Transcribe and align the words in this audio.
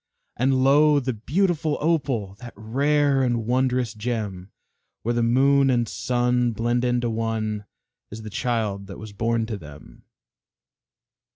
And 0.35 0.63
lo! 0.63 0.99
the 0.99 1.13
beautiful 1.13 1.77
Opal 1.79 2.33
That 2.39 2.55
rare 2.55 3.21
and 3.21 3.45
wondrous 3.45 3.93
gem 3.93 4.51
Where 5.03 5.13
the 5.13 5.21
moon 5.21 5.69
and 5.69 5.87
sun 5.87 6.53
blend 6.53 6.83
into 6.83 7.07
one, 7.11 7.65
Is 8.09 8.23
the 8.23 8.31
child 8.31 8.87
that 8.87 8.97
was 8.97 9.13
born 9.13 9.45
to 9.45 9.57
them. 9.59 10.05